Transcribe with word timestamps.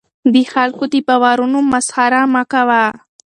د 0.33 0.35
خلکو 0.53 0.83
د 0.93 0.95
باورونو 1.07 1.59
مسخره 1.71 2.21
مه 2.33 2.43
کوه. 2.51 2.83